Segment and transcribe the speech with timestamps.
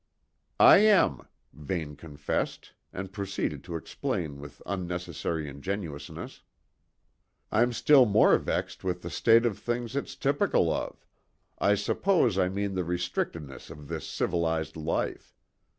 [0.59, 6.41] "I am," Vane confessed and proceeded to explain with unnecessary ingenuousness:
[7.51, 11.05] "I'm still more vexed with the state of things its typical of
[11.59, 15.35] I suppose I mean the restrictedness of this civilised life.